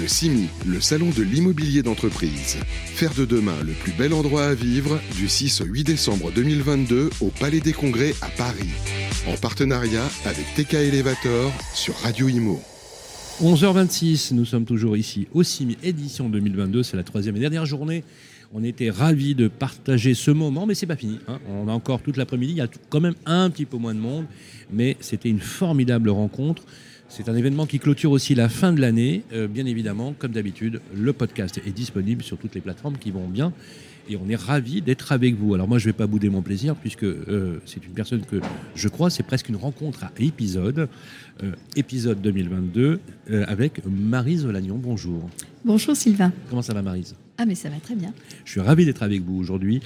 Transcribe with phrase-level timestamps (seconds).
[0.00, 2.56] Le CIMI, le salon de l'immobilier d'entreprise.
[2.86, 7.10] Faire de demain le plus bel endroit à vivre du 6 au 8 décembre 2022
[7.20, 8.70] au Palais des Congrès à Paris.
[9.28, 12.60] En partenariat avec TK Elevator sur Radio Imo.
[13.42, 18.04] 11h26, nous sommes toujours ici au CIMI édition 2022, c'est la troisième et dernière journée.
[18.52, 21.18] On était ravis de partager ce moment, mais c'est pas fini.
[21.26, 21.40] hein.
[21.48, 23.98] On a encore toute l'après-midi, il y a quand même un petit peu moins de
[23.98, 24.26] monde,
[24.72, 26.62] mais c'était une formidable rencontre.
[27.16, 29.22] C'est un événement qui clôture aussi la fin de l'année.
[29.32, 33.28] Euh, bien évidemment, comme d'habitude, le podcast est disponible sur toutes les plateformes qui vont
[33.28, 33.52] bien.
[34.08, 35.54] Et on est ravis d'être avec vous.
[35.54, 38.40] Alors moi, je ne vais pas bouder mon plaisir, puisque euh, c'est une personne que
[38.74, 40.88] je crois, c'est presque une rencontre à épisode.
[41.44, 42.98] Euh, épisode 2022,
[43.30, 44.78] euh, avec Marise Lagnon.
[44.82, 45.30] Bonjour.
[45.64, 46.32] Bonjour Sylvain.
[46.50, 47.14] Comment ça va, Marise?
[47.38, 48.12] Ah mais ça va très bien.
[48.44, 49.80] Je suis ravi d'être avec vous aujourd'hui.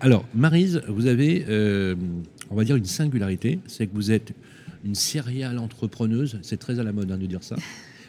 [0.00, 1.44] Alors, Marise, vous avez,
[2.50, 4.34] on va dire, une singularité, c'est que vous êtes
[4.84, 7.56] une serial entrepreneuse, c'est très à la mode hein, de dire ça.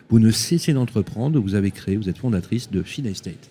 [0.10, 3.50] Vous ne cessez d'entreprendre, vous avez créé, vous êtes fondatrice de Fina Estate.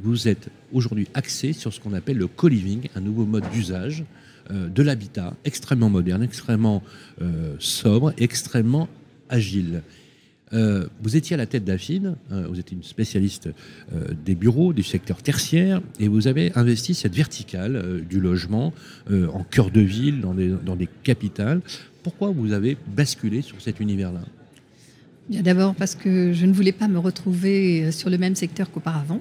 [0.00, 4.04] Vous êtes aujourd'hui axée sur ce qu'on appelle le co-living, un nouveau mode d'usage
[4.50, 6.82] euh, de l'habitat extrêmement moderne, extrêmement
[7.22, 8.88] euh, sobre, extrêmement
[9.28, 9.82] agile.
[10.54, 13.48] Euh, vous étiez à la tête d'Affine, euh, vous êtes une spécialiste
[13.92, 18.72] euh, des bureaux, du secteur tertiaire, et vous avez investi cette verticale euh, du logement
[19.10, 20.34] en cœur de ville, dans
[20.76, 21.60] des, capitales.
[22.02, 24.20] Pourquoi vous avez basculé sur cet univers-là?
[25.28, 29.20] D'abord parce que je ne voulais pas me retrouver sur le même secteur qu'auparavant.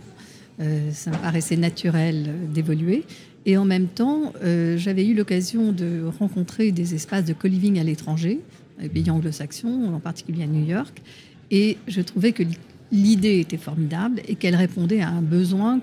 [0.59, 3.03] Ça me paraissait naturel d'évoluer.
[3.45, 4.33] Et en même temps,
[4.77, 8.39] j'avais eu l'occasion de rencontrer des espaces de co-living à l'étranger,
[8.83, 11.01] les pays anglo-saxons, en particulier à New York.
[11.49, 12.43] Et je trouvais que
[12.91, 15.79] l'idée était formidable et qu'elle répondait à un besoin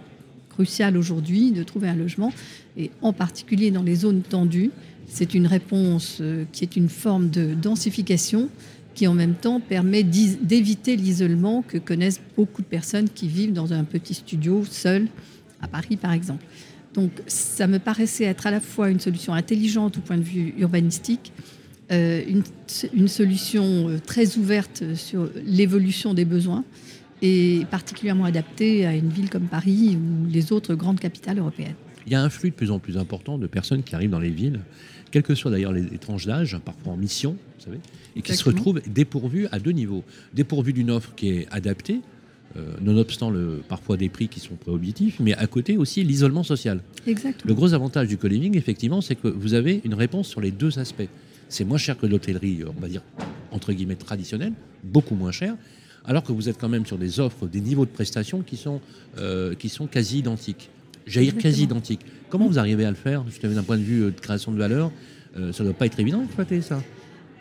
[0.50, 2.32] crucial aujourd'hui de trouver un logement.
[2.76, 4.70] Et en particulier dans les zones tendues,
[5.06, 8.48] c'est une réponse euh, qui est une forme de densification
[8.94, 13.72] qui en même temps permet d'éviter l'isolement que connaissent beaucoup de personnes qui vivent dans
[13.72, 15.08] un petit studio seul
[15.62, 16.44] à Paris par exemple.
[16.94, 20.54] Donc ça me paraissait être à la fois une solution intelligente au point de vue
[20.58, 21.32] urbanistique,
[21.90, 22.42] une,
[22.94, 26.64] une solution euh, très ouverte sur l'évolution des besoins
[27.22, 31.74] et particulièrement adaptée à une ville comme Paris ou les autres grandes capitales européennes.
[32.06, 34.20] Il y a un flux de plus en plus important de personnes qui arrivent dans
[34.20, 34.60] les villes,
[35.10, 37.78] quelles que soient d'ailleurs les, les tranches d'âge, parfois en mission, vous savez,
[38.16, 40.04] et qui se retrouvent dépourvues à deux niveaux.
[40.32, 42.00] Dépourvues d'une offre qui est adaptée,
[42.56, 46.80] euh, nonobstant le, parfois des prix qui sont prohibitifs, mais à côté aussi l'isolement social.
[47.06, 47.48] Exactement.
[47.48, 50.78] Le gros avantage du co-living, effectivement, c'est que vous avez une réponse sur les deux
[50.80, 51.08] aspects.
[51.50, 53.02] C'est moins cher que l'hôtellerie, euh, on va dire,
[53.50, 54.52] entre guillemets, traditionnelle,
[54.84, 55.56] beaucoup moins cher,
[56.06, 58.80] alors que vous êtes quand même sur des offres, des niveaux de prestations qui sont,
[59.18, 60.70] euh, qui sont quasi identiques.
[61.06, 62.00] Dire quasi identiques.
[62.28, 64.58] Comment vous arrivez à le faire Justement, d'un point de vue euh, de création de
[64.58, 64.92] valeur,
[65.36, 66.80] euh, ça ne doit pas être évident d'exploiter ça.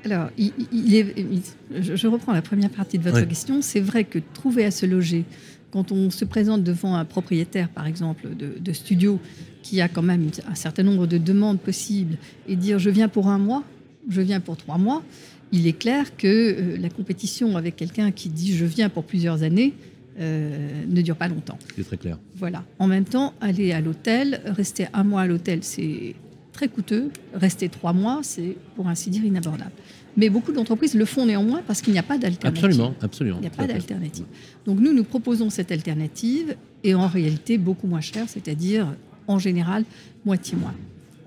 [0.05, 1.41] Alors, il- il est- il-
[1.83, 3.27] je je reprends la première partie de votre Ouais.
[3.27, 3.61] question.
[3.61, 5.23] C'est vrai que trouver à se loger,
[5.71, 9.19] quand on se présente devant un propriétaire, par exemple, de, de studio,
[9.61, 13.27] qui a quand même un certain nombre de demandes possibles, et dire je viens pour
[13.27, 13.63] un mois,
[14.09, 15.03] je viens pour trois mois,
[15.51, 19.43] il est clair que euh, la compétition avec quelqu'un qui dit je viens pour plusieurs
[19.43, 19.73] années
[20.19, 21.57] euh, ne dure pas longtemps.
[21.75, 22.17] C'est très clair.
[22.35, 22.63] Voilà.
[22.77, 26.15] En même temps, aller à l'hôtel, rester un mois à l'hôtel, c'est
[26.51, 27.09] très coûteux.
[27.33, 29.71] Rester trois mois, c'est pour ainsi dire inabordable.
[30.17, 32.65] Mais beaucoup d'entreprises le font néanmoins parce qu'il n'y a pas d'alternative.
[32.65, 33.37] Absolument, absolument.
[33.37, 34.25] Il n'y a pas d'alternative.
[34.65, 38.93] Donc nous, nous proposons cette alternative et en réalité beaucoup moins cher, c'est-à-dire
[39.27, 39.85] en général
[40.25, 40.73] moitié moins.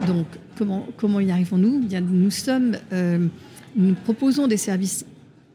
[0.07, 0.27] Donc
[0.57, 3.27] comment, comment y arrivons-nous Eh Bien, Nous sommes, euh,
[3.77, 5.05] nous proposons des services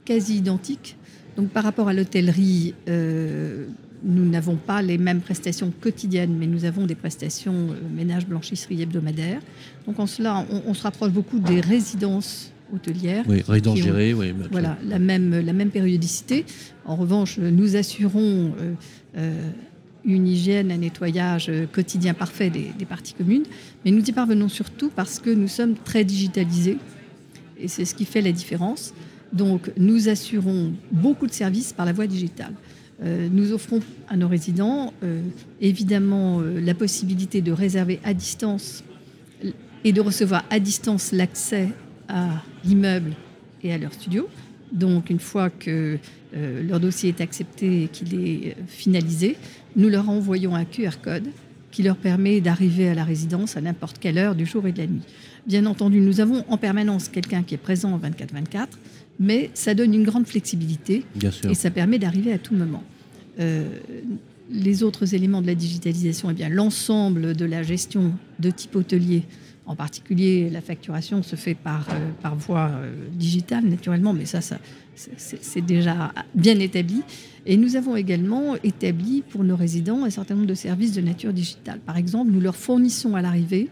[0.06, 0.96] quasi identiques.
[1.36, 3.68] Donc par rapport à l'hôtellerie, euh,
[4.04, 8.82] nous n'avons pas les mêmes prestations quotidiennes, mais nous avons des prestations euh, ménage, blanchisserie
[8.82, 9.40] hebdomadaire.
[9.86, 13.24] Donc en cela, on, on se rapproche beaucoup des résidences hôtelières.
[13.28, 14.34] Oui, résidence qui ont- gérée, oui.
[14.52, 16.46] voilà, la même, la même périodicité.
[16.86, 18.54] En revanche, nous assurons
[20.08, 23.44] une hygiène, un nettoyage euh, quotidien parfait des, parties communes,
[23.84, 26.78] mais nous y parvenons surtout parce que nous sommes très digitalisés,
[27.60, 28.94] et c'est ce qui fait la différence.
[29.34, 32.54] Donc, nous assurons beaucoup de services par la voie digitale.
[33.04, 35.22] Euh, nous offrons à nos résidents, euh,
[35.60, 38.84] évidemment, la possibilité de réserver à distance
[39.84, 41.70] et de recevoir à distance l'accès
[42.08, 43.12] à l'immeuble
[43.64, 44.30] et à leur studio.
[44.72, 45.98] Donc, une fois que
[46.34, 49.38] leur dossier est accepté et qu'il est finalisé,
[49.78, 51.28] nous leur envoyons un QR code
[51.72, 54.80] qui leur permet d'arriver à la résidence à n'importe quelle heure du jour et de
[54.80, 55.02] la nuit.
[55.46, 58.68] Bien entendu, nous avons en permanence quelqu'un qui est présent en 24-24,
[59.20, 61.50] mais ça donne une grande flexibilité Bien sûr.
[61.50, 62.84] et ça permet d'arriver à tout moment.
[63.40, 63.68] Euh,
[64.50, 69.24] les autres éléments de la digitalisation, eh bien l'ensemble de la gestion de type hôtelier,
[69.66, 74.40] en particulier la facturation se fait par, euh, par voie euh, digitale naturellement, mais ça,
[74.96, 77.02] c'est déjà bien établi.
[77.50, 81.32] Et nous avons également établi pour nos résidents un certain nombre de services de nature
[81.32, 81.80] digitale.
[81.80, 83.70] Par exemple, nous leur fournissons à l'arrivée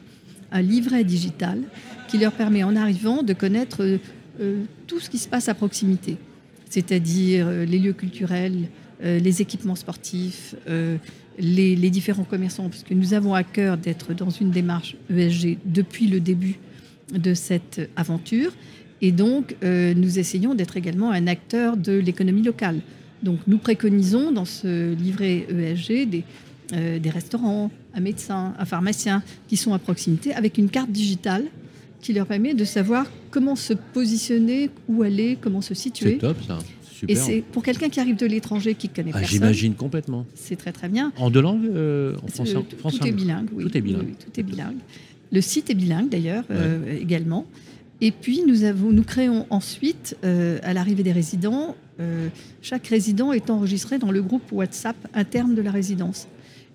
[0.53, 1.61] un livret digital
[2.07, 3.99] qui leur permet en arrivant de connaître
[4.39, 6.15] euh, tout ce qui se passe à proximité,
[6.69, 8.69] c'est-à-dire euh, les lieux culturels,
[9.03, 10.55] euh, les équipements sportifs,
[11.37, 16.07] les, les, différents commerçants, puisque nous avons à cœur d'être dans une démarche ESG depuis
[16.07, 16.59] le début
[17.13, 18.53] de cette aventure.
[19.01, 22.79] Et donc, nous essayons d'être également un acteur de l'économie locale.
[23.23, 26.23] Donc nous préconisons dans ce livret ESG des,
[26.73, 31.45] euh, des restaurants, un médecin, un pharmacien qui sont à proximité avec une carte digitale
[32.01, 36.13] qui leur permet de savoir comment se positionner, où aller, comment se situer.
[36.13, 36.59] C'est top ça.
[36.83, 37.13] Super.
[37.13, 39.39] Et c'est pour quelqu'un qui arrive de l'étranger, qui connaît ah, personne.
[39.39, 40.25] J'imagine complètement.
[40.33, 41.11] C'est très très bien.
[41.17, 43.47] En deux langues, euh, en français, euh, français, Tout est bilingue.
[43.51, 43.63] Oui.
[43.65, 44.01] Tout est bilingue.
[44.03, 44.77] Oui, oui, tout est bilingue.
[45.31, 46.55] Le site est bilingue d'ailleurs ouais.
[46.57, 47.45] euh, également.
[48.01, 52.27] Et puis nous, avons, nous créons ensuite, euh, à l'arrivée des résidents, euh,
[52.61, 56.27] chaque résident est enregistré dans le groupe WhatsApp interne de la résidence.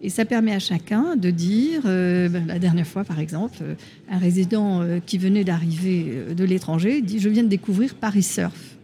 [0.03, 3.75] Et ça permet à chacun de dire, euh, la dernière fois par exemple, euh,
[4.11, 8.77] un résident qui venait d'arriver de l'étranger dit Je viens de découvrir Paris Surf.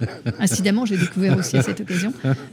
[0.38, 2.12] Incidemment, j'ai découvert aussi à cette occasion.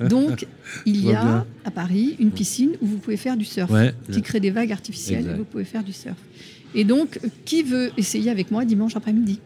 [0.09, 0.47] Donc,
[0.85, 3.93] il y a à Paris une piscine où vous pouvez faire du surf, Ouais.
[4.11, 5.35] qui crée des vagues artificielles Exact.
[5.35, 6.15] et vous pouvez faire du surf.
[6.75, 9.39] Et donc, qui veut essayer avec moi dimanche après-midi?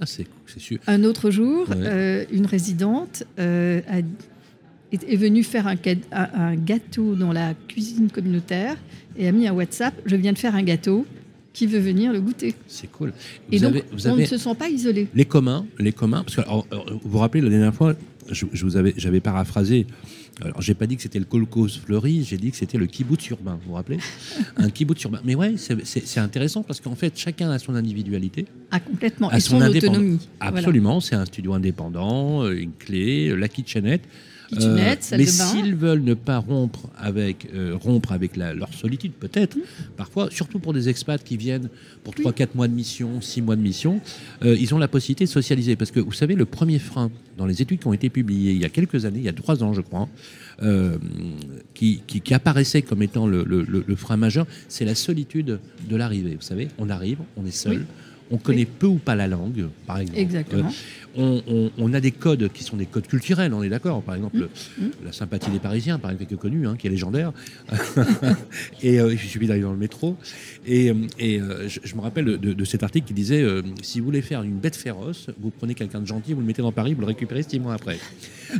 [0.00, 0.78] Ah, c'est c'est sûr.
[0.86, 1.76] Un autre jour, Ouais.
[1.80, 5.76] euh, une résidente euh, a- est, est venue faire un-
[6.12, 8.76] un gâteau dans la cuisine communautaire
[9.16, 11.04] et a mis un WhatsApp Je viens de faire un gâteau.
[11.58, 13.12] Qui veut venir le goûter C'est cool.
[13.50, 15.08] Et Vous donc, avez, vous on avez ne se sent pas isolé.
[15.12, 17.96] les communs, les communs, parce que alors, alors, vous vous rappelez la dernière fois,
[18.30, 19.84] je, je vous avais, j'avais paraphrasé.
[20.40, 23.28] Alors, j'ai pas dit que c'était le kolkhoz fleuri, j'ai dit que c'était le kibbutz
[23.30, 23.58] urbain.
[23.64, 23.98] Vous vous rappelez?
[24.56, 25.20] Un kibbutz urbain.
[25.24, 28.46] Mais ouais, c'est- intéressant parce qu'en fait, chacun a son individualité.
[28.70, 29.28] Ah, complètement.
[29.30, 30.20] à et son autonomie.
[30.40, 30.58] Voilà.
[30.58, 34.02] Absolument, c'est un studio indépendant, euh, une clé, euh, la kitchenette.
[34.48, 39.12] Kitchenette, Euh, mais s'ils veulent ne pas rompre avec, euh, rompre avec la- leur solitude,
[39.12, 39.56] peut-être,
[39.96, 41.68] parfois, surtout pour des expats qui viennent
[42.02, 42.22] pour Oui.
[42.24, 44.00] 3-4 mois de mission, 6 mois de mission,
[44.42, 45.76] euh, ils ont la possibilité de socialiser.
[45.76, 48.60] Parce que vous savez, le premier frein dans les études qui ont été publiées il
[48.60, 50.08] y a quelques années, il y a 3 ans, je crois,
[50.62, 50.96] euh,
[51.74, 55.58] qui, qui- qui apparaissait comme étant le, le- le- le frein majeur, c'est la solitude
[55.88, 56.34] de l'arrivée.
[56.34, 57.78] Vous savez, on arrive, on est seul.
[57.78, 57.82] Oui.
[58.30, 60.18] On connaît peu ou pas la langue, par exemple.
[60.18, 60.70] Exactement.
[61.16, 64.02] On, on- on a des codes qui sont des codes culturels, on est d'accord.
[64.02, 64.48] Par exemple,
[64.78, 64.82] Mmh.
[65.04, 67.32] la sympathie des Parisiens, par exemple, qui est connue, hein, qui est légendaire.
[68.82, 70.16] et euh, il suffit d'aller dans le métro.
[70.66, 73.62] Et, euh, et, euh, je, je me rappelle de, de cet article qui disait euh,
[73.82, 76.62] si vous voulez faire une bête féroce, vous prenez quelqu'un de gentil, vous le mettez
[76.62, 77.98] dans Paris, vous le récupérez six mois après.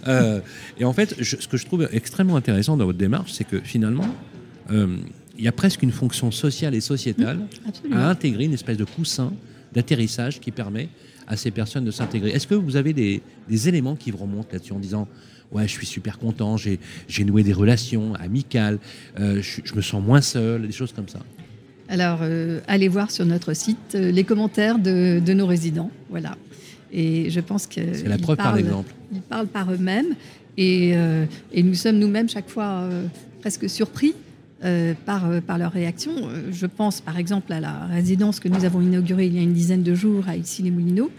[0.07, 0.41] Euh,
[0.79, 3.59] et en fait, je- ce que je trouve extrêmement intéressant dans votre démarche, c'est que
[3.59, 4.07] finalement,
[4.71, 4.99] euh,
[5.39, 7.97] il y a presque une fonction sociale et sociétale Absolument.
[7.97, 9.33] à intégrer une espèce de coussin
[9.73, 10.89] d'atterrissage qui permet
[11.27, 12.31] à ces personnes de s'intégrer.
[12.31, 15.09] Est-ce que vous avez des, des éléments qui vous remontent là-dessus en disant
[15.51, 16.79] Ouais, je suis super content, j'ai
[17.09, 18.79] j'ai noué des relations amicales,
[19.19, 21.21] euh, je, je me sens moins seul, des choses comme ça?
[21.89, 25.91] Alors, euh, allez voir sur notre site euh, les commentaires de, de nos résidents.
[26.11, 26.37] Voilà.
[26.93, 27.81] Et je pense que.
[27.95, 28.93] C'est la preuve par l'exemple.
[29.11, 30.15] Ils parlent par eux-mêmes.
[30.59, 30.95] Et,
[31.53, 32.89] et nous sommes nous-mêmes chaque fois
[33.41, 34.13] presque surpris
[34.65, 36.13] euh, par, euh, par leur réaction.
[36.17, 39.43] Euh, Je pense par exemple à la résidence que nous avons inaugurée il y a
[39.43, 41.11] une dizaine de jours à Issy-les-Moulineaux,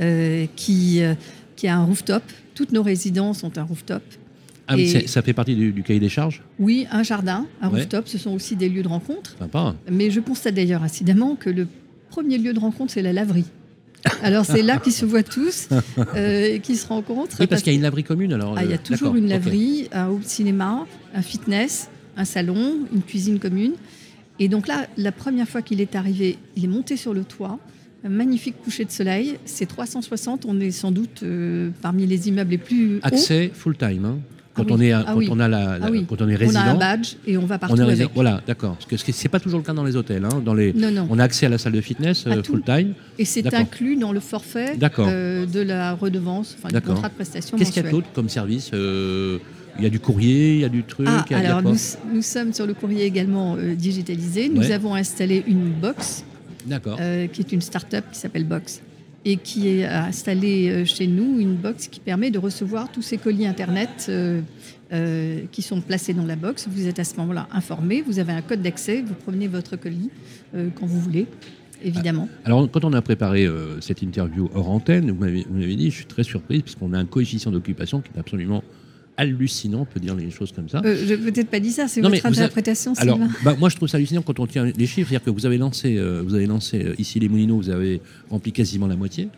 [0.00, 1.14] euh, qui, euh,
[1.56, 2.22] qui a un rooftop.
[2.54, 4.02] Toutes nos résidences ont un rooftop.
[4.66, 6.42] Ah, mais ça fait partie du, du cahier des charges?
[6.58, 7.80] Oui, un jardin, un Ouais.
[7.80, 9.36] rooftop, ce sont aussi des lieux de rencontre.
[9.38, 9.74] Sympa.
[9.90, 11.66] Mais je constate d'ailleurs incidemment que le
[12.08, 13.44] premier lieu de rencontre, c'est la laverie.
[14.22, 15.68] Alors c'est là qu'ils se voient tous,
[16.16, 17.36] euh, et qu'ils se rencontrent.
[17.40, 18.54] Oui, parce qu'il y a une laverie commune alors.
[18.56, 23.02] Ah, il y a toujours une laverie, un hall cinéma, un fitness, un salon, une
[23.02, 23.72] cuisine commune.
[24.38, 27.58] Et donc là, la première fois qu'il est arrivé, il est monté sur le toit.
[28.04, 29.36] Un magnifique coucher de soleil.
[29.44, 30.44] C'est 360.
[30.46, 33.00] On est sans doute euh, parmi les immeubles les plus hauts.
[33.02, 34.04] Accès full time.
[34.04, 34.18] hein.
[34.56, 34.74] Quand, Ah oui.
[34.76, 35.28] on est, à- Ah quand oui.
[35.32, 36.04] on a la, la- Ah oui.
[36.08, 38.04] quand on est On résident, a un badge et on va partout on est résident.
[38.04, 38.14] avec.
[38.14, 38.76] Voilà, d'accord.
[38.88, 40.24] Parce que c'est pas toujours le cas dans les hôtels.
[40.24, 40.40] hein.
[40.44, 41.08] Dans les, Non, non.
[41.10, 42.92] on a accès à la salle de fitness euh, full time.
[43.18, 47.56] Et c'est inclus dans le forfait euh, de la redevance, enfin du contrat de prestation
[47.56, 49.38] Qu'est-ce qu'il y a d'autre comme service Euh,
[49.78, 51.06] Il y a du courrier, il y a du truc.
[51.10, 51.76] Ah, il y a- alors nous,
[52.12, 54.48] nous sommes sur le courrier également euh, digitalisé.
[54.48, 54.72] Nous Ouais.
[54.72, 56.24] avons installé une box
[56.66, 56.96] D'accord.
[57.00, 58.80] euh, qui est une start-up qui s'appelle Box
[59.24, 63.16] et qui est installée euh, chez nous, une box qui permet de recevoir tous ces
[63.18, 64.40] colis Internet euh,
[65.50, 66.68] qui sont placés dans la box.
[66.70, 70.10] Vous êtes à ce moment-là informé, vous avez un code d'accès, vous prenez votre colis
[70.52, 71.26] quand vous voulez,
[71.82, 72.28] évidemment.
[72.44, 75.90] Alors, quand on a préparé euh, cette interview hors antenne, vous m'avez vous m'avez dit,
[75.90, 78.62] je suis très surprise, puisqu'on a un coefficient d'occupation qui est absolument
[79.16, 80.80] hallucinant, on peut dire les choses comme ça.
[80.84, 83.68] Euh, je n'ai peut-être pas dit ça, c'est votre vous avez- interprétation, Alors, bah, moi,
[83.68, 85.08] je trouve ça hallucinant quand on tient les chiffres.
[85.10, 88.00] C'est-à-dire que vous avez lancé, euh, vous avez lancé euh, ici les Moulineaux, vous avez
[88.30, 89.28] rempli quasiment la moitié.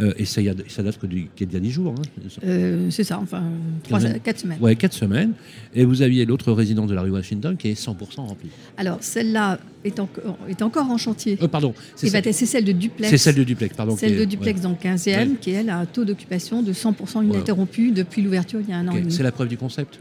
[0.00, 1.94] Euh, et ça, ça date que du- qu'il y a 10 jours.
[1.98, 2.02] hein.
[2.44, 3.42] Euh, c'est ça, enfin,
[3.82, 4.20] trois, Quinzaine.
[4.20, 4.58] quatre semaines.
[4.60, 5.32] Ouais, 4 semaines.
[5.74, 8.50] Et vous aviez l'autre résidence de la rue Washington qui est 100% remplie.
[8.76, 11.38] Alors, celle-là est, encore- est encore en chantier.
[11.42, 13.10] Euh, pardon, c'est celle, être- c'est celle de duplex.
[13.10, 13.96] c'est celle de duplex, pardon.
[13.96, 16.72] Celle qui est- de duplex dans le 15e, qui elle a un taux d'occupation de
[16.72, 19.12] 100% ininterrompu depuis l'ouverture il y a un an et demi.
[19.12, 19.98] C'est la preuve du concept.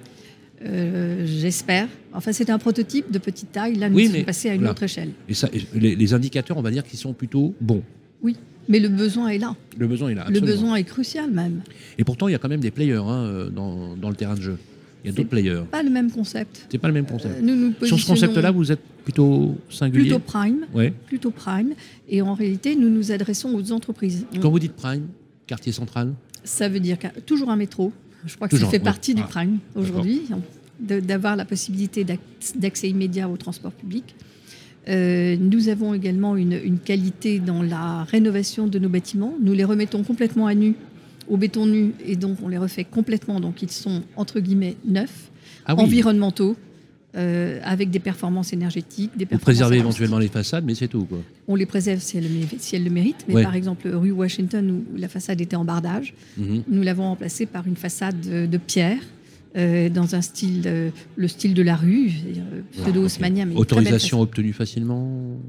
[0.66, 1.88] Euh, J'espère.
[2.14, 3.76] Enfin, c'était un prototype de petite taille.
[3.76, 5.10] Là, nous Oui, sommes passés à une autre échelle.
[5.30, 7.84] Et ça, les, les indicateurs, on va dire qu'ils sont plutôt bons.
[8.24, 8.36] Oui,
[8.68, 9.56] mais le besoin est là.
[9.78, 10.24] Le besoin est là.
[10.24, 10.48] Le absolument.
[10.48, 11.62] besoin est crucial même.
[11.98, 14.42] Et pourtant, il y a quand même des players hein, dans, dans le terrain de
[14.42, 14.58] jeu.
[15.04, 15.62] Il y a d'autres players.
[15.72, 16.66] Pas le même concept.
[16.70, 17.36] C'est pas le même concept.
[17.38, 20.06] Euh, Nous nous Sur ce concept-là, vous êtes plutôt singulier.
[20.10, 20.92] plutôt prime, Ouais.
[21.06, 21.74] plutôt prime,
[22.10, 24.26] et en réalité, nous nous adressons aux entreprises.
[24.42, 25.08] Quand vous dites prime,
[25.46, 27.94] quartier central, Ça veut dire toujours un métro.
[28.26, 30.24] Je crois que Toujours, ça fait partie du Ah, prime aujourd'hui,
[30.80, 32.20] d'avoir la possibilité d'ac-
[32.56, 34.16] d'accès immédiat au transport public.
[34.90, 39.34] Euh, nous avons également une, une qualité dans la rénovation de nos bâtiments.
[39.42, 40.76] Nous les remettons complètement à nu,
[41.28, 43.40] au béton nu, et donc on les refait complètement.
[43.40, 45.30] Donc ils sont entre guillemets neufs,
[45.66, 46.56] ah oui, environnementaux,
[47.18, 49.80] euh, avec des performances énergétiques, des performances acoustiques.
[49.82, 51.04] éventuellement les façades, mais c'est tout.
[51.06, 51.20] Quoi.
[51.48, 53.26] On les préserve si elles le, mé- si elles le méritent.
[53.28, 53.44] Mais Ouais.
[53.44, 56.64] par exemple, rue Washington, où la façade était en bardage, Mhm.
[56.70, 59.00] nous l'avons remplacée par une façade de, de pierre,
[59.56, 64.22] euh, dans un style, euh, le style de la rue, euh, une très belle Autorisation
[64.22, 65.40] obtenue facilement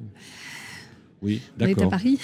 [1.20, 1.58] Oui, façade.
[1.58, 1.90] On est à d'accord.
[1.90, 2.18] Paris.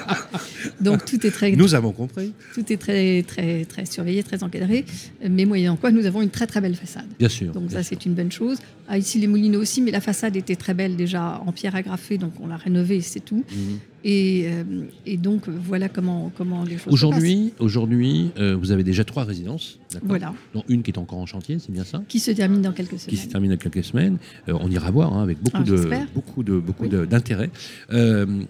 [0.80, 2.32] Donc tout est très, Nous avons compris.
[2.54, 4.84] tout est très, très, très surveillé, très encadré.
[5.28, 7.06] Mais moyennant quoi, nous avons une très très belle façade.
[7.18, 7.52] Bien sûr.
[7.52, 8.58] Donc bien ça, c'est une bonne chose.
[8.88, 12.18] Ah, ici, les Moulineaux aussi, mais la façade était très belle déjà en pierre agrafée,
[12.18, 13.44] donc on l'a rénovée, c'est tout.
[13.50, 13.78] Mhm.
[14.06, 14.62] Et, euh,
[15.06, 19.24] et donc voilà comment, comment les choses se Aujourd'hui, aujourd'hui euh, vous avez déjà trois
[19.24, 22.60] résidences, Voilà, dont une qui est encore en chantier, c'est bien ça qui se termine
[22.60, 23.28] dans quelques qui se semaines.
[23.30, 24.18] termine dans quelques semaines.
[24.48, 26.88] Euh, on ira voir hein, avec beaucoup Ah, de beaucoup de beaucoup Oui.
[26.90, 27.50] de- d'intérêt.
[27.92, 28.42] Euh,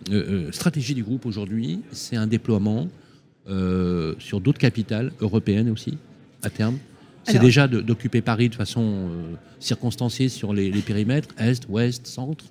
[0.51, 2.89] stratégie du groupe aujourd'hui, c'est un déploiement
[4.19, 5.99] sur d'autres capitales européennes aussi
[6.43, 6.79] à terme.
[7.25, 12.45] C'est déjà d'occuper Paris de façon euh, circonstanciée sur les, les périmètres est, ouest, centre.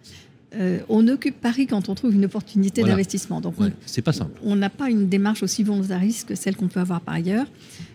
[0.55, 2.93] Euh, on occupe Paris quand on trouve une opportunité Voilà.
[2.93, 3.41] d'investissement.
[3.41, 4.31] Donc Ouais, c'est pas simple.
[4.43, 7.48] on n'a pas une démarche aussi volontariste que celle qu'on peut avoir par ailleurs.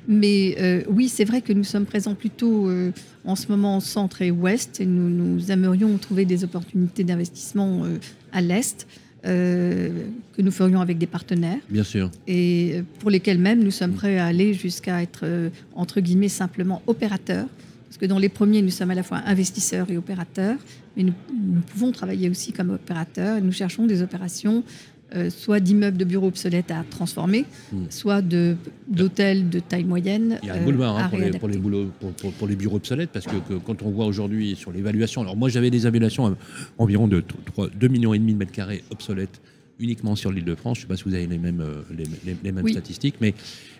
[0.09, 2.91] Mais euh, oui, c'est vrai que nous sommes présents plutôt euh,
[3.25, 7.83] en ce moment au centre et ouest et nous, nous aimerions trouver des opportunités d'investissement
[8.33, 8.87] à l'est
[9.25, 12.11] que nous ferions avec des partenaires Bien sûr.
[12.27, 13.71] et pour lesquels même nous Mm.
[13.73, 15.27] sommes prêts à aller jusqu'à être
[15.75, 17.47] entre guillemets simplement opérateurs.
[17.89, 20.57] Parce que dans les premiers, nous sommes à la fois investisseurs et opérateurs,
[20.97, 23.39] mais nous, nous pouvons travailler aussi comme opérateurs.
[23.39, 24.63] Et nous cherchons des opérations
[25.15, 27.77] euh, soit d'immeubles de bureaux obsolètes à transformer, Mm.
[27.89, 30.39] soit d'hôtels de, taille moyenne.
[30.43, 31.39] Il y a un euh, boulevard hein, à pour, les, réadapter.
[31.41, 34.05] pour, les boulots, pour, pour- pour les bureaux obsolètes, parce que, que quand on voit
[34.05, 36.37] aujourd'hui sur l'évaluation, alors moi j'avais des évaluations à
[36.77, 37.23] environ de
[37.57, 39.41] 2,5 millions et demi de mètres carrés obsolètes
[39.81, 40.77] uniquement sur l'île de France.
[40.79, 42.73] Je ne sais pas si vous avez les mêmes, euh, les, les- les mêmes Oui.
[42.73, 43.33] statistiques, mais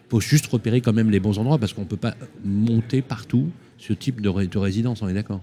[0.09, 3.49] faut juste repérer quand même les bons endroits, parce qu'on ne peut pas monter partout
[3.79, 5.41] ce type de, ré- de résidence, on est d'accord?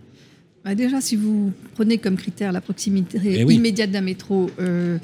[0.63, 3.55] Bah, déjà, si vous prenez comme critère la proximité Eh oui.
[3.55, 4.97] immédiate d'un métro, euh,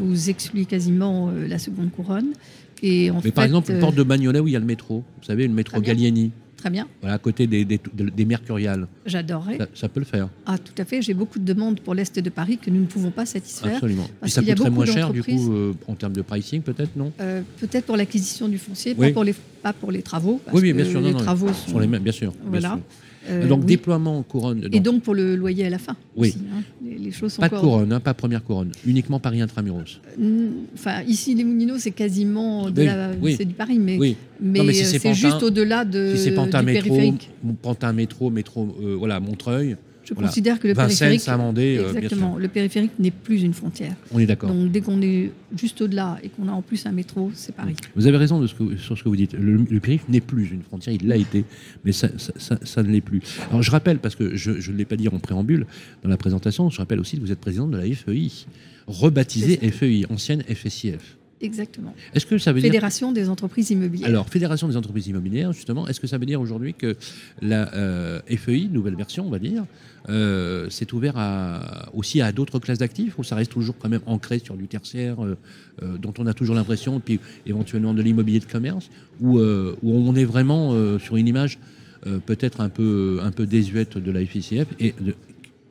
[0.00, 2.32] vous excluez quasiment euh, la seconde couronne.
[2.82, 4.60] Et en Mais fait, par exemple, le euh, port de Bagnolet où il y a
[4.60, 5.80] le métro, vous savez, le métro.
[5.80, 9.56] Gallieni, très bien, voilà, à côté des, des, des Mercuriales, j'adorerais.
[9.58, 11.00] ça, ça peut le faire, Ah, tout à fait.
[11.00, 13.74] J'ai beaucoup de demandes pour l'Est de Paris que nous ne pouvons pas satisfaire.
[13.74, 14.04] absolument.
[14.04, 16.12] Et parce ça qu'il y a coûterait beaucoup moins cher, du coup, euh, en termes
[16.12, 17.12] de pricing, peut-être, non?
[17.20, 19.08] Euh, Peut-être pour l'acquisition du foncier, Oui.
[19.08, 20.40] pas, pour les, pas pour les travaux.
[20.44, 21.68] Parce Oui, oui, bien que sûr, non, les non, travaux sont.
[21.70, 22.32] Sur les mêmes, bien sûr.
[22.32, 22.68] bien Voilà.
[22.70, 22.78] sûr.
[23.28, 23.66] Euh, donc oui.
[23.66, 24.68] déploiement couronne.
[24.72, 25.96] Et donc, pour le loyer à la fin.
[26.16, 26.28] Oui.
[26.28, 26.62] aussi, hein.
[26.84, 30.00] les, les choses sont pas de couronne, hein, pas première couronne, uniquement Paris intramuros.
[30.20, 33.34] Euh, Enfin, ici, les Moulineaux, c'est quasiment de Oui, la- oui.
[33.36, 36.24] c'est du Paris, mais, Oui, mais, Non, mais si euh, c'est juste au-delà de, si
[36.24, 37.30] c'est Pantin du métro, périphérique.
[37.62, 39.76] Pantin métro, métro, euh, voilà, Montreuil,
[40.08, 40.28] Je voilà.
[40.28, 43.92] considère que le Vincennes, périphérique, Saint-Mandé, euh, exactement, le périphérique n'est plus une frontière.
[44.10, 44.48] On est d'accord.
[44.50, 47.74] Donc dès qu'on est juste au-delà et qu'on a en plus un métro, c'est Paris.
[47.94, 49.34] Vous avez raison de ce que- sur ce que vous dites.
[49.34, 51.44] Le, le périph' n'est plus une frontière, il l'a été,
[51.84, 53.20] mais ça, ça- ça- ça ne l'est plus.
[53.50, 55.66] Alors je rappelle, parce que je ne l'ai pas dit en préambule
[56.02, 58.30] dans la présentation, je rappelle aussi que vous êtes président de la FEI,
[58.86, 61.17] rebaptisée FEI, ancienne FSIF.
[61.40, 61.94] Exactement.
[62.14, 64.08] Est-ce que ça veut dire Fédération des entreprises immobilières.
[64.08, 66.96] Alors, Fédération des entreprises immobilières, justement, est-ce que ça veut dire aujourd'hui que
[67.40, 69.64] la euh, FEI, nouvelle version, on va dire,
[70.08, 74.00] euh, s'est ouvert à, aussi à d'autres classes d'actifs ou ça reste toujours quand même
[74.06, 75.36] ancré sur du tertiaire euh,
[75.82, 78.90] euh, dont on a toujours l'impression, puis éventuellement de l'immobilier de commerce,
[79.20, 81.58] où on est vraiment sur une image
[82.26, 85.14] peut-être un peu, un peu désuète de la FICF et de-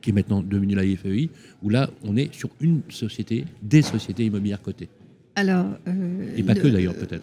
[0.00, 1.30] qui est maintenant devenue la FEI,
[1.62, 4.88] où là, on est sur une société, des sociétés immobilières cotées.
[5.38, 7.22] Alors, euh, Et pas que d'ailleurs, peut-être.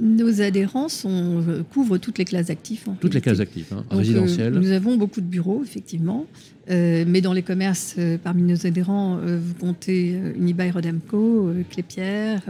[0.00, 2.86] Nos adhérents sont, euh, couvrent toutes les classes d'actifs.
[3.00, 4.54] Toutes les classes d'actifs, hein, Donc, euh, résidentielles.
[4.54, 6.26] nous avons beaucoup de bureaux, effectivement.
[6.70, 12.42] Euh, mais dans les commerces, euh, parmi nos adhérents, vous comptez euh, Unibail Rodamco, Clépierre.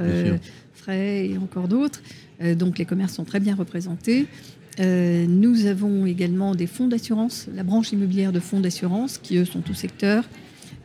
[0.75, 2.03] Frey et encore d'autres.
[2.57, 4.27] Donc les commerces sont très bien représentés.
[4.79, 9.61] Nous avons également des fonds d'assurance, la branche immobilière de fonds d'assurance, qui eux sont
[9.61, 10.25] tout secteur.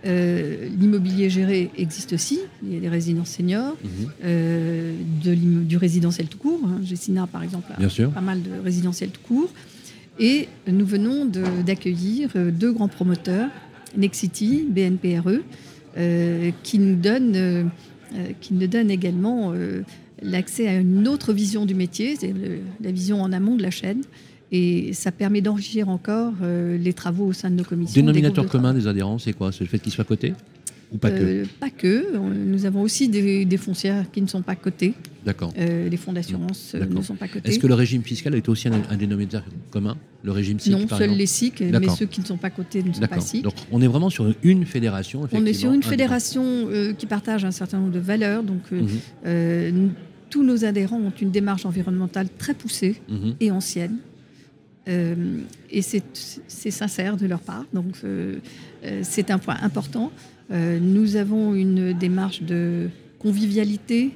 [0.05, 3.89] Euh, L'immobilier géré existe aussi, il y a les résidences seniors, Mhm.
[4.25, 4.93] euh,
[5.24, 5.33] de
[5.63, 6.60] du résidentiel tout court.
[6.65, 6.79] hein.
[6.83, 8.12] Gessina, par exemple, a Bien sûr.
[8.12, 9.50] pas mal de résidentiel tout court.
[10.19, 11.25] Et nous venons
[11.65, 13.50] d'accueillir euh, deux grands promoteurs,
[13.95, 15.39] Nexity, BNPRE,
[15.98, 17.69] euh, qui nous donnent,
[18.41, 19.53] qui nous donnent également
[20.22, 22.33] l'accès à une autre vision du métier, c'est
[22.81, 24.01] la vision en amont de la chaîne.
[24.55, 28.00] Et ça permet d'enrichir encore euh, les travaux au sein de nos commissions.
[28.00, 29.51] Dénominateur commun des adhérents, c'est quoi?
[29.51, 30.36] C'est le fait qu'ils soient cotés
[30.91, 31.24] Ou pas que?
[31.24, 32.15] Euh, Pas que.
[32.19, 34.93] Nous avons aussi des, des foncières qui ne sont pas cotées.
[35.25, 35.51] D'accord.
[35.57, 37.50] Euh, les fonds d'assurance ne sont pas cotés.
[37.50, 39.98] Est-ce que le régime fiscal est aussi un, un dénominateur commun?
[40.22, 42.93] Le régime SIC, non, seuls les SIC, mais ceux qui ne sont pas cotés ne
[42.93, 43.19] sont pas.
[43.19, 43.41] SIC.
[43.41, 45.27] Donc on est vraiment sur une fédération.
[45.31, 48.43] On est sur une fédération qui partage un certain nombre de valeurs.
[48.43, 49.89] Donc, Mhm,
[50.29, 53.36] tous nos adhérents ont une démarche environnementale très poussée mhm.
[53.39, 53.98] et ancienne.
[54.87, 55.15] Euh,
[55.69, 57.65] et c'est sincère de leur part.
[57.73, 58.35] Donc, euh,
[58.83, 60.11] euh, c'est un point important.
[60.49, 64.11] Nous avons une démarche de convivialité,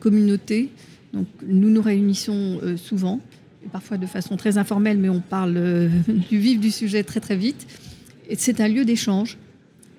[0.00, 0.70] communauté.
[1.12, 3.20] Donc, nous nous réunissons souvent,
[3.70, 5.88] parfois de façon très informelle, mais on parle
[6.30, 7.64] du vif du sujet très très vite.
[8.36, 9.38] C'est un lieu d'échange.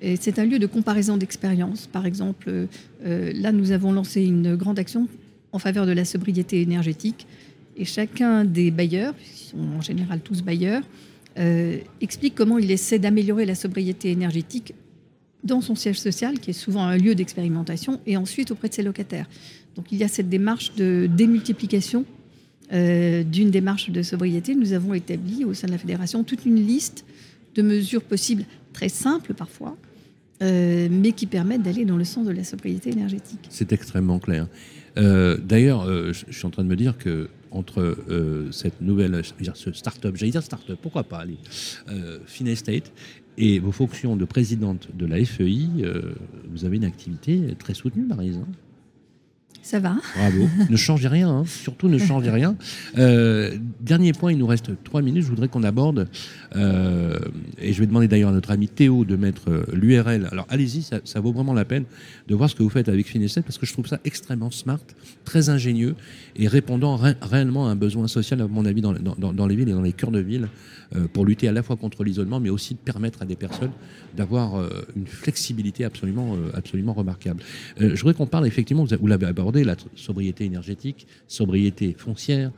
[0.01, 1.87] Et c'est un lieu de comparaison d'expériences.
[1.87, 2.67] Par exemple,
[3.05, 5.07] là, nous avons lancé une grande action
[5.53, 7.25] en faveur de la sobriété énergétique.
[7.77, 10.81] Et chacun des bailleurs, ils sont en général tous bailleurs,
[11.37, 14.73] euh, explique comment il essaie d'améliorer la sobriété énergétique
[15.43, 18.81] dans son siège social, qui est souvent un lieu d'expérimentation, et ensuite auprès de ses
[18.81, 19.29] locataires.
[19.75, 22.05] Donc il y a cette démarche de démultiplication
[22.73, 24.55] euh, d'une démarche de sobriété.
[24.55, 27.05] Nous avons établi au sein de la fédération toute une liste
[27.53, 29.77] de mesures possibles, très simples parfois,
[30.41, 33.47] euh, mais qui permettent d'aller dans le sens de la sobriété énergétique.
[33.49, 34.47] C'est extrêmement clair.
[34.95, 39.21] D'ailleurs, je suis en train de me dire que entre euh, cette nouvelle,
[39.53, 41.37] ce start-up, j'allais dire start-up, pourquoi pas, allez,
[41.89, 42.91] euh, Finestate,
[43.37, 46.13] et vos fonctions de présidente de la FEI, euh,
[46.49, 48.37] vous avez une activité très soutenue, Marise.
[48.37, 48.47] hein.
[49.63, 50.47] Ça va Bravo.
[50.69, 51.43] ne changez rien, hein.
[51.45, 52.55] surtout ne changez rien.
[52.97, 55.23] Euh, dernier point, il nous reste trois minutes.
[55.23, 56.07] Je voudrais qu'on aborde,
[56.55, 57.19] euh,
[57.59, 60.27] et je vais demander d'ailleurs à notre ami Théo de mettre euh, l'URL.
[60.31, 61.83] Alors allez-y, ça, vaut vraiment la peine
[62.27, 64.79] de voir ce que vous faites avec Fineset parce que je trouve ça extrêmement smart,
[65.25, 65.95] très ingénieux
[66.35, 68.93] et répondant ré- réellement à un besoin social, à mon avis, dans,
[69.47, 70.47] les villes et dans les cœurs de ville
[70.95, 73.71] euh, pour lutter à la fois contre l'isolement, mais aussi de permettre à des personnes
[74.15, 77.43] d'avoir une flexibilité absolument, absolument remarquable.
[77.79, 82.51] Je voudrais qu'on parle effectivement, vous avez- vous l'avez abordé, la sobriété énergétique, sobriété foncière.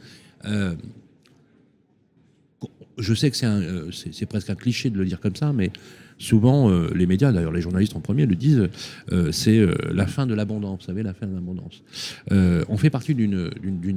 [3.00, 5.72] Je sais que euh, c'est presque un cliché de le dire comme ça, mais
[6.18, 8.68] souvent euh, les médias, d'ailleurs les journalistes en premier, le disent,
[9.12, 10.82] euh, c'est la fin de l'abondance.
[10.82, 11.82] Vous savez, la fin de l'abondance.
[12.32, 13.50] On fait partie d'une-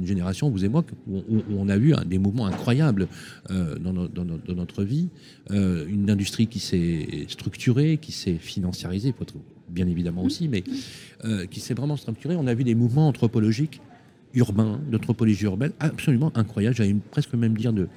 [0.05, 3.07] génération, vous et moi, où, on a vu des mouvements incroyables
[3.49, 5.09] dans, no- dans no- dans notre vie,
[5.51, 9.13] une industrie qui s'est structurée, qui s'est financiarisée,
[9.69, 10.63] bien évidemment aussi, mais
[11.51, 12.35] qui s'est vraiment structurée.
[12.35, 13.81] On a vu des mouvements anthropologiques
[14.33, 16.75] urbains, d'anthropologie urbaine, absolument incroyables.
[16.75, 17.87] J'allais presque même dire de,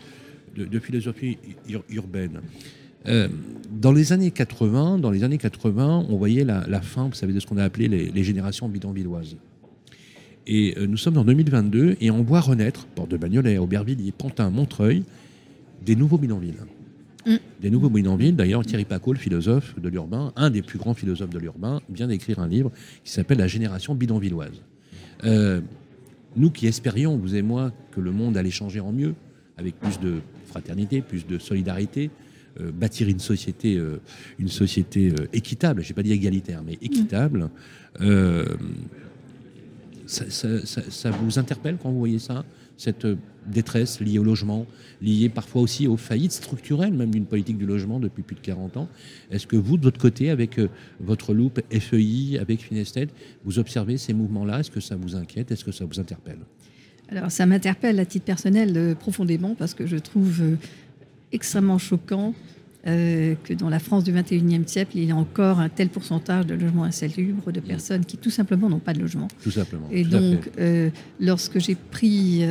[0.56, 1.38] de, de philosophie
[1.68, 2.40] ur- urbaine.
[3.06, 3.28] Euh,
[3.70, 7.32] dans les années 80, dans les années 80, on voyait la, la fin, vous savez,
[7.32, 9.36] de ce qu'on a appelé les, les générations bidonvilloises.
[10.48, 14.50] Et euh, nous sommes en 2022 et on voit renaître, Porte de Bagnolet, Aubervilliers, Pantin,
[14.50, 15.04] Montreuil,
[15.84, 16.54] des nouveaux bidonvilles.
[17.26, 17.34] Mm.
[17.60, 18.32] Des nouveaux bidonvilles.
[18.32, 22.06] D'ailleurs, Thierry Paco, le philosophe de l'urbain, un des plus grands philosophes de l'urbain, vient
[22.06, 22.70] d'écrire un livre
[23.04, 24.62] qui s'appelle La génération bidonvilloise.
[25.24, 25.60] Euh,
[26.36, 29.14] nous qui espérions, vous et moi, que le monde allait changer en mieux,
[29.58, 30.16] avec plus de
[30.46, 32.11] fraternité, plus de solidarité,
[32.61, 34.00] euh, bâtir une société, euh,
[34.38, 37.50] une société euh, équitable, je n'ai pas dit égalitaire, mais équitable,
[40.06, 42.44] ça, vous interpelle quand vous voyez ça
[42.78, 43.06] cette
[43.46, 44.66] détresse liée au logement,
[45.00, 48.76] liée parfois aussi aux faillites structurelles même d'une politique du logement depuis plus de 40
[48.76, 48.88] ans?
[49.30, 50.61] Est-ce que vous, de votre côté, avec
[51.00, 53.09] votre loupe FEI, avec Finested,
[53.44, 54.61] vous observez ces mouvements-là?
[54.61, 55.50] Est-ce que ça vous inquiète?
[55.50, 56.40] Est-ce que ça vous interpelle?
[57.10, 60.56] Alors, ça m'interpelle à titre personnel euh, profondément parce que je trouve euh,
[61.32, 62.34] extrêmement choquant
[62.86, 66.46] euh, que dans la France du 21e siècle, il y a encore un tel pourcentage
[66.46, 69.28] de logements insalubres, de personnes qui tout simplement n'ont pas de logement.
[69.42, 69.88] Tout simplement.
[69.92, 70.50] Et Tout donc,
[71.18, 72.44] lorsque j'ai pris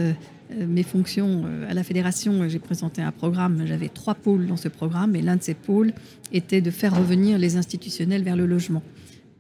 [0.57, 3.63] mes fonctions à la fédération, j'ai présenté un programme.
[3.65, 5.93] J'avais trois pôles dans ce programme, et l'un de ces pôles
[6.33, 8.83] était de faire revenir les institutionnels vers le logement,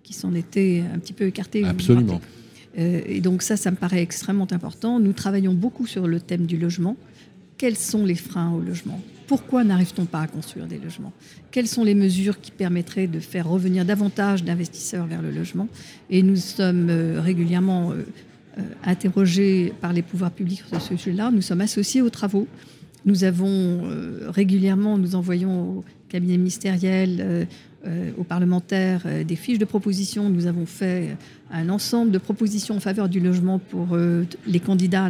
[0.01, 1.65] qui s'en étaient un petit peu écartés.
[1.65, 2.21] Absolument.
[2.75, 3.15] Rappelez.
[3.15, 4.99] et donc ça, ça me paraît extrêmement important.
[4.99, 6.95] Nous travaillons beaucoup sur le thème du logement.
[7.57, 8.99] Quels sont les freins au logement?
[9.27, 11.13] Pourquoi n'arrive-t-on pas à construire des logements?
[11.51, 15.67] Quelles sont les mesures qui permettraient de faire revenir davantage d'investisseurs vers le logement?
[16.09, 17.93] Et nous sommes régulièrement
[18.83, 21.31] interrogés par les pouvoirs publics sur ce sujet-là.
[21.31, 22.47] Nous sommes associés aux travaux.
[23.05, 23.89] Nous avons
[24.27, 27.45] régulièrement, nous envoyons au cabinet ministériel, euh,
[28.17, 30.29] aux parlementaires euh, des fiches de propositions.
[30.29, 31.17] Nous avons fait
[31.51, 35.09] un ensemble de propositions en faveur du logement pour euh, les candidats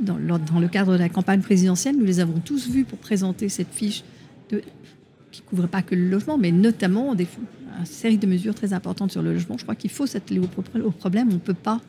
[0.00, 1.96] dans, le cadre de la campagne présidentielle.
[1.96, 4.04] Nous les avons tous vus pour présenter cette fiche
[4.48, 7.26] qui ne couvre pas que le logement, mais notamment des,
[7.78, 9.58] une série de mesures très importantes sur le logement.
[9.58, 11.28] Je crois qu'il faut s'atteler au, problème.
[11.30, 11.80] On ne peut pas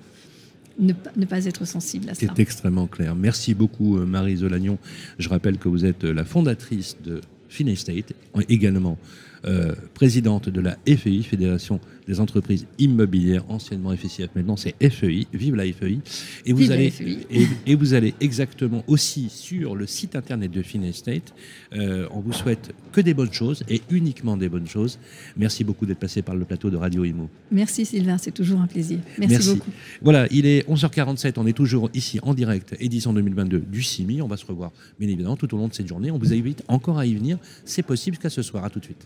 [0.79, 2.33] ne, pas être sensible à cela.
[2.35, 3.15] C'est extrêmement clair.
[3.15, 4.77] Merci beaucoup, Marie Zolagnon.
[5.19, 8.13] Je rappelle que vous êtes la fondatrice de Finestate,
[8.49, 8.97] également
[9.45, 15.55] euh, présidente de la FEI, Fédération des entreprises immobilières, anciennement FCF, maintenant c'est FEI, vive
[15.55, 15.99] la FEI.
[16.45, 21.33] Et vous, allez, e Et, vous allez exactement aussi sur le site internet de Finestate.
[21.73, 24.99] Euh, on vous souhaite que des bonnes choses et uniquement des bonnes choses.
[25.37, 27.29] Merci beaucoup d'être passé par le plateau de Radio Imo.
[27.51, 28.99] Merci Sylvain, c'est toujours un plaisir.
[29.17, 29.71] Merci, beaucoup.
[30.01, 34.21] Voilà, il est 11h47, on est toujours ici en direct, édition 2022 du CIMI.
[34.21, 36.11] On va se revoir bien évidemment tout au long de cette journée.
[36.11, 37.37] On vous invite encore à y venir.
[37.63, 38.63] C'est possible qu'à ce soir.
[38.63, 39.05] À tout de suite.